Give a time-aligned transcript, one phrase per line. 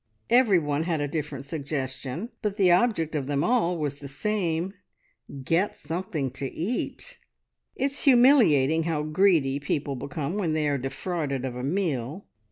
[0.31, 4.73] Every one had a different suggestion, but the object of them all was the same
[5.43, 7.19] get something to eat.
[7.75, 12.25] It's humiliating how greedy people become when they are defrauded of a meal!